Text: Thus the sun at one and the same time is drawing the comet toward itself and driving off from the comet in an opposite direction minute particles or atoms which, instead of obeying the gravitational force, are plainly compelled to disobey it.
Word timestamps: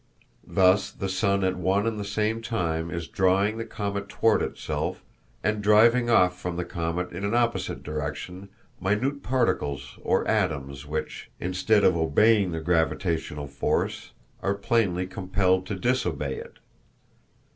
Thus 0.47 0.89
the 0.89 1.07
sun 1.07 1.43
at 1.43 1.57
one 1.57 1.85
and 1.85 1.99
the 1.99 2.03
same 2.03 2.41
time 2.41 2.89
is 2.89 3.07
drawing 3.07 3.59
the 3.59 3.65
comet 3.65 4.09
toward 4.09 4.41
itself 4.41 5.03
and 5.43 5.61
driving 5.61 6.09
off 6.09 6.39
from 6.41 6.55
the 6.55 6.65
comet 6.65 7.11
in 7.11 7.23
an 7.23 7.35
opposite 7.35 7.83
direction 7.83 8.49
minute 8.79 9.21
particles 9.21 9.99
or 10.01 10.27
atoms 10.27 10.87
which, 10.87 11.29
instead 11.39 11.83
of 11.83 11.95
obeying 11.95 12.49
the 12.51 12.61
gravitational 12.61 13.45
force, 13.45 14.13
are 14.41 14.55
plainly 14.55 15.05
compelled 15.05 15.67
to 15.67 15.75
disobey 15.75 16.35
it. 16.37 16.57